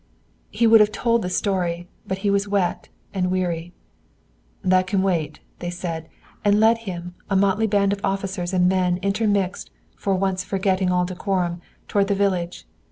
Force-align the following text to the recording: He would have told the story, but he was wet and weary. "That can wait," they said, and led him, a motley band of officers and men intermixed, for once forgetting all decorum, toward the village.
He 0.49 0.65
would 0.65 0.79
have 0.79 0.91
told 0.91 1.21
the 1.21 1.29
story, 1.29 1.87
but 2.07 2.17
he 2.25 2.31
was 2.31 2.47
wet 2.47 2.89
and 3.13 3.29
weary. 3.29 3.71
"That 4.63 4.87
can 4.87 5.03
wait," 5.03 5.41
they 5.59 5.69
said, 5.69 6.09
and 6.43 6.59
led 6.59 6.79
him, 6.89 7.13
a 7.29 7.35
motley 7.35 7.67
band 7.67 7.93
of 7.93 8.03
officers 8.03 8.51
and 8.51 8.67
men 8.67 8.97
intermixed, 9.03 9.69
for 9.95 10.15
once 10.15 10.43
forgetting 10.43 10.89
all 10.91 11.05
decorum, 11.05 11.61
toward 11.87 12.07
the 12.07 12.15
village. 12.15 12.65